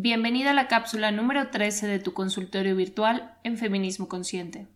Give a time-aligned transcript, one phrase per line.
[0.00, 4.68] Bienvenida a la cápsula número 13 de tu consultorio virtual en Feminismo Consciente.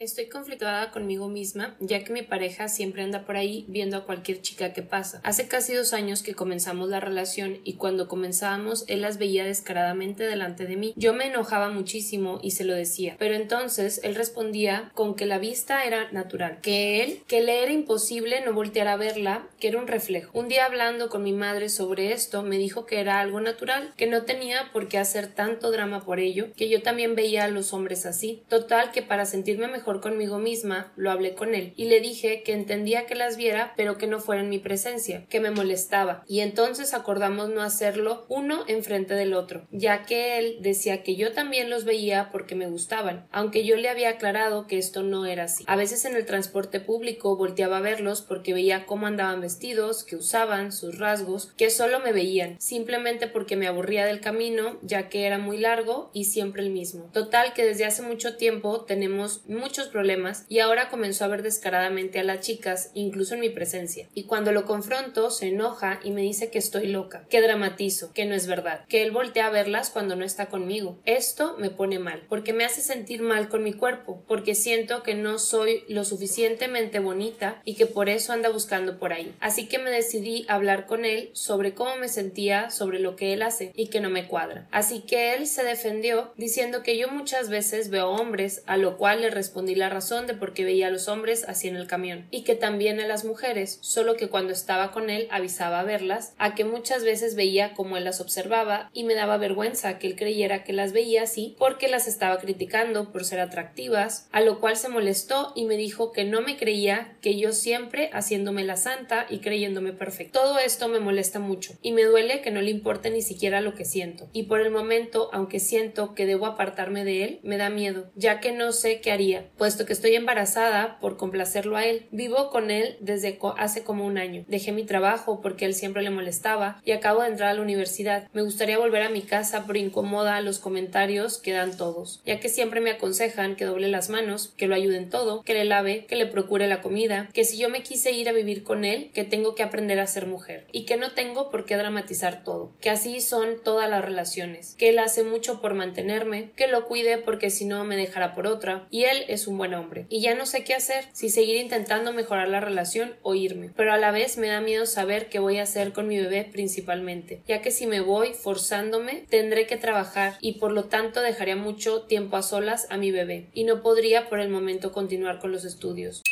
[0.00, 4.40] Estoy conflictuada conmigo misma, ya que mi pareja siempre anda por ahí viendo a cualquier
[4.40, 5.20] chica que pasa.
[5.24, 10.22] Hace casi dos años que comenzamos la relación y cuando comenzábamos él las veía descaradamente
[10.22, 10.92] delante de mí.
[10.94, 15.40] Yo me enojaba muchísimo y se lo decía, pero entonces él respondía con que la
[15.40, 19.80] vista era natural, que él, que le era imposible no voltear a verla, que era
[19.80, 20.30] un reflejo.
[20.32, 24.06] Un día hablando con mi madre sobre esto, me dijo que era algo natural, que
[24.06, 27.72] no tenía por qué hacer tanto drama por ello, que yo también veía a los
[27.72, 28.44] hombres así.
[28.48, 32.52] Total que para sentirme mejor conmigo misma, lo hablé con él y le dije que
[32.52, 36.40] entendía que las viera, pero que no fuera en mi presencia, que me molestaba, y
[36.40, 41.70] entonces acordamos no hacerlo uno enfrente del otro, ya que él decía que yo también
[41.70, 45.64] los veía porque me gustaban, aunque yo le había aclarado que esto no era así.
[45.66, 50.16] A veces en el transporte público volteaba a verlos porque veía cómo andaban vestidos, que
[50.16, 55.26] usaban, sus rasgos, que solo me veían, simplemente porque me aburría del camino, ya que
[55.26, 57.10] era muy largo y siempre el mismo.
[57.12, 62.18] Total que desde hace mucho tiempo tenemos mucho problemas y ahora comenzó a ver descaradamente
[62.18, 64.08] a las chicas, incluso en mi presencia.
[64.14, 68.24] Y cuando lo confronto, se enoja y me dice que estoy loca, que dramatizo, que
[68.24, 70.98] no es verdad, que él voltea a verlas cuando no está conmigo.
[71.04, 75.14] Esto me pone mal, porque me hace sentir mal con mi cuerpo, porque siento que
[75.14, 79.34] no soy lo suficientemente bonita y que por eso anda buscando por ahí.
[79.40, 83.42] Así que me decidí hablar con él sobre cómo me sentía sobre lo que él
[83.42, 84.66] hace y que no me cuadra.
[84.70, 89.20] Así que él se defendió diciendo que yo muchas veces veo hombres, a lo cual
[89.20, 92.26] le respondí la razón de por qué veía a los hombres así en el camión,
[92.30, 96.34] y que también a las mujeres, solo que cuando estaba con él avisaba a verlas,
[96.38, 100.16] a que muchas veces veía como él las observaba y me daba vergüenza que él
[100.16, 104.76] creyera que las veía así porque las estaba criticando por ser atractivas, a lo cual
[104.76, 109.26] se molestó y me dijo que no me creía, que yo siempre haciéndome la santa
[109.28, 110.38] y creyéndome perfecto.
[110.40, 113.74] Todo esto me molesta mucho y me duele que no le importe ni siquiera lo
[113.74, 114.28] que siento.
[114.32, 118.40] Y por el momento, aunque siento que debo apartarme de él, me da miedo, ya
[118.40, 122.06] que no sé qué haría puesto que estoy embarazada por complacerlo a él.
[122.10, 124.44] Vivo con él desde hace como un año.
[124.48, 128.28] Dejé mi trabajo porque él siempre le molestaba y acabo de entrar a la universidad.
[128.32, 132.48] Me gustaría volver a mi casa, pero incomoda los comentarios que dan todos, ya que
[132.48, 136.06] siempre me aconsejan que doble las manos, que lo ayude en todo, que le lave,
[136.06, 139.10] que le procure la comida, que si yo me quise ir a vivir con él,
[139.12, 142.72] que tengo que aprender a ser mujer y que no tengo por qué dramatizar todo,
[142.80, 147.18] que así son todas las relaciones, que él hace mucho por mantenerme, que lo cuide
[147.18, 150.06] porque si no me dejará por otra y él es un buen hombre.
[150.08, 153.70] Y ya no sé qué hacer, si seguir intentando mejorar la relación o irme.
[153.76, 156.44] Pero a la vez me da miedo saber qué voy a hacer con mi bebé
[156.44, 161.56] principalmente, ya que si me voy forzándome, tendré que trabajar y por lo tanto dejaría
[161.56, 165.52] mucho tiempo a solas a mi bebé y no podría por el momento continuar con
[165.52, 166.22] los estudios.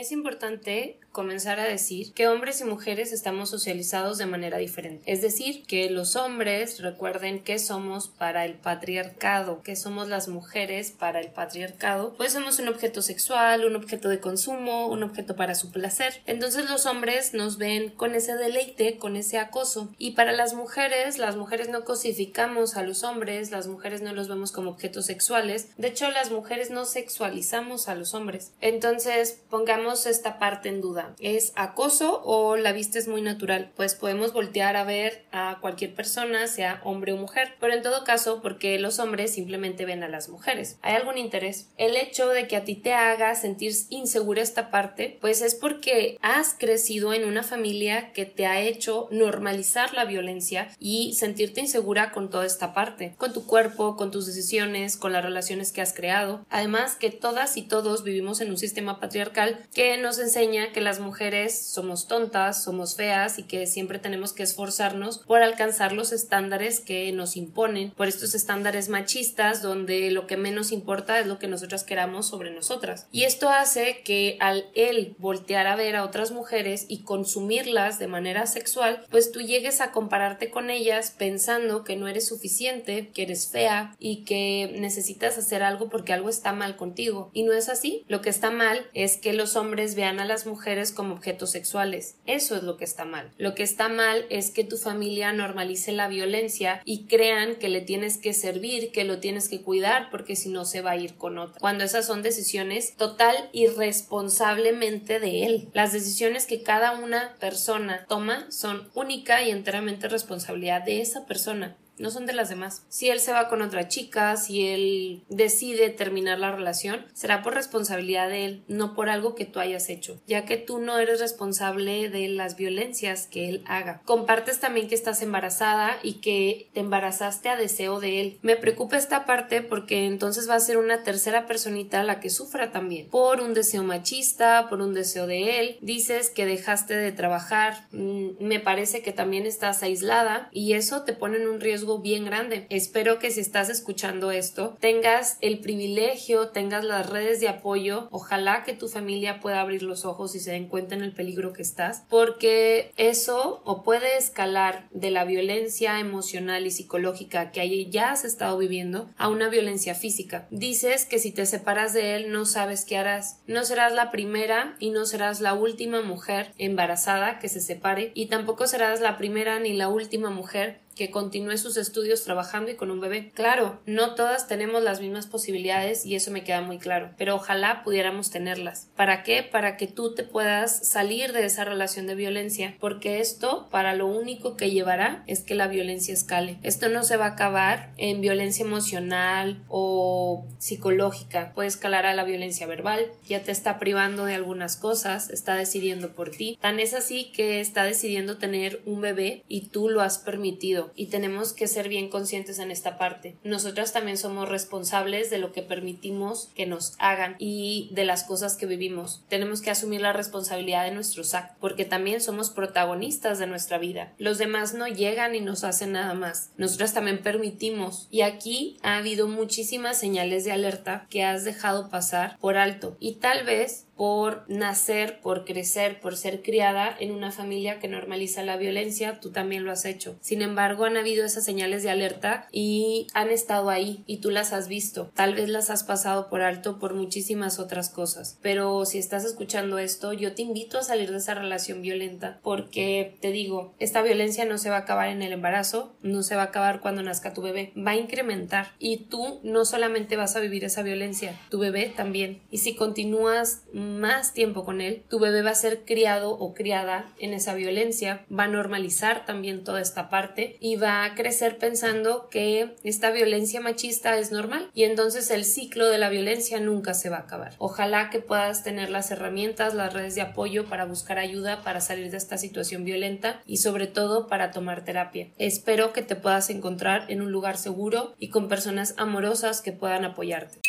[0.00, 5.02] Es importante comenzar a decir que hombres y mujeres estamos socializados de manera diferente.
[5.12, 10.92] Es decir, que los hombres recuerden que somos para el patriarcado, que somos las mujeres
[10.92, 15.54] para el patriarcado, pues somos un objeto sexual, un objeto de consumo, un objeto para
[15.54, 16.22] su placer.
[16.26, 19.92] Entonces los hombres nos ven con ese deleite, con ese acoso.
[19.98, 24.28] Y para las mujeres, las mujeres no cosificamos a los hombres, las mujeres no los
[24.28, 25.76] vemos como objetos sexuales.
[25.76, 28.52] De hecho, las mujeres no sexualizamos a los hombres.
[28.60, 31.14] Entonces, pongamos esta parte en duda.
[31.18, 33.72] ¿Es acoso o la vista es muy natural?
[33.76, 38.04] Pues podemos voltear a ver a cualquier persona, sea hombre o mujer, pero en todo
[38.04, 40.78] caso, porque los hombres simplemente ven a las mujeres.
[40.82, 41.68] ¿Hay algún interés?
[41.76, 46.18] El hecho de que a ti te haga sentir insegura esta parte, pues es porque
[46.22, 52.12] has crecido en una familia que te ha hecho normalizar la violencia y sentirte insegura
[52.12, 55.92] con toda esta parte, con tu cuerpo, con tus decisiones, con las relaciones que has
[55.92, 56.44] creado.
[56.50, 61.00] Además que todas y todos vivimos en un sistema patriarcal que nos enseña que las
[61.00, 66.80] mujeres somos tontas, somos feas y que siempre tenemos que esforzarnos por alcanzar los estándares
[66.80, 71.48] que nos imponen, por estos estándares machistas donde lo que menos importa es lo que
[71.48, 73.06] nosotras queramos sobre nosotras.
[73.10, 78.06] Y esto hace que al él voltear a ver a otras mujeres y consumirlas de
[78.06, 83.22] manera sexual, pues tú llegues a compararte con ellas pensando que no eres suficiente, que
[83.22, 87.30] eres fea y que necesitas hacer algo porque algo está mal contigo.
[87.32, 88.04] Y no es así.
[88.08, 89.59] Lo que está mal es que los hombres
[89.94, 92.16] vean a las mujeres como objetos sexuales.
[92.26, 93.30] Eso es lo que está mal.
[93.38, 97.80] Lo que está mal es que tu familia normalice la violencia y crean que le
[97.80, 101.14] tienes que servir, que lo tienes que cuidar porque si no se va a ir
[101.14, 101.60] con otra.
[101.60, 105.68] Cuando esas son decisiones total irresponsablemente de él.
[105.72, 111.76] Las decisiones que cada una persona toma son única y enteramente responsabilidad de esa persona
[112.00, 112.84] no son de las demás.
[112.88, 117.54] Si él se va con otra chica, si él decide terminar la relación, será por
[117.54, 121.20] responsabilidad de él, no por algo que tú hayas hecho, ya que tú no eres
[121.20, 124.00] responsable de las violencias que él haga.
[124.04, 128.38] Compartes también que estás embarazada y que te embarazaste a deseo de él.
[128.42, 132.72] Me preocupa esta parte porque entonces va a ser una tercera personita la que sufra
[132.72, 135.78] también por un deseo machista, por un deseo de él.
[135.80, 141.12] Dices que dejaste de trabajar, mm, me parece que también estás aislada y eso te
[141.12, 142.66] pone en un riesgo bien grande.
[142.70, 148.62] Espero que si estás escuchando esto tengas el privilegio, tengas las redes de apoyo, ojalá
[148.64, 151.62] que tu familia pueda abrir los ojos y se den cuenta en el peligro que
[151.62, 157.60] estás, porque eso o puede escalar de la violencia emocional y psicológica que
[157.90, 160.46] ya has estado viviendo a una violencia física.
[160.50, 163.40] Dices que si te separas de él no sabes qué harás.
[163.46, 168.26] No serás la primera y no serás la última mujer embarazada que se separe y
[168.26, 172.90] tampoco serás la primera ni la última mujer que continúe sus estudios trabajando y con
[172.90, 173.30] un bebé.
[173.32, 177.82] Claro, no todas tenemos las mismas posibilidades y eso me queda muy claro, pero ojalá
[177.84, 178.90] pudiéramos tenerlas.
[178.96, 179.42] ¿Para qué?
[179.42, 184.08] Para que tú te puedas salir de esa relación de violencia, porque esto para lo
[184.08, 186.58] único que llevará es que la violencia escale.
[186.62, 192.24] Esto no se va a acabar en violencia emocional o psicológica, puede escalar a la
[192.24, 196.58] violencia verbal, ya te está privando de algunas cosas, está decidiendo por ti.
[196.60, 201.06] Tan es así que está decidiendo tener un bebé y tú lo has permitido y
[201.06, 203.36] tenemos que ser bien conscientes en esta parte.
[203.44, 208.56] Nosotras también somos responsables de lo que permitimos que nos hagan y de las cosas
[208.56, 209.22] que vivimos.
[209.28, 214.12] Tenemos que asumir la responsabilidad de nuestros actos porque también somos protagonistas de nuestra vida.
[214.18, 216.50] Los demás no llegan y nos hacen nada más.
[216.56, 222.38] Nosotras también permitimos y aquí ha habido muchísimas señales de alerta que has dejado pasar
[222.40, 227.78] por alto y tal vez por nacer, por crecer, por ser criada en una familia
[227.80, 230.16] que normaliza la violencia, tú también lo has hecho.
[230.22, 234.54] Sin embargo, han habido esas señales de alerta y han estado ahí y tú las
[234.54, 235.10] has visto.
[235.12, 238.38] Tal vez las has pasado por alto por muchísimas otras cosas.
[238.40, 243.18] Pero si estás escuchando esto, yo te invito a salir de esa relación violenta porque
[243.20, 246.44] te digo, esta violencia no se va a acabar en el embarazo, no se va
[246.44, 250.40] a acabar cuando nazca tu bebé, va a incrementar y tú no solamente vas a
[250.40, 252.40] vivir esa violencia, tu bebé también.
[252.50, 253.64] Y si continúas
[253.98, 258.24] más tiempo con él, tu bebé va a ser criado o criada en esa violencia,
[258.30, 263.60] va a normalizar también toda esta parte y va a crecer pensando que esta violencia
[263.60, 267.54] machista es normal y entonces el ciclo de la violencia nunca se va a acabar.
[267.58, 272.10] Ojalá que puedas tener las herramientas, las redes de apoyo para buscar ayuda para salir
[272.10, 275.28] de esta situación violenta y sobre todo para tomar terapia.
[275.38, 280.04] Espero que te puedas encontrar en un lugar seguro y con personas amorosas que puedan
[280.04, 280.60] apoyarte.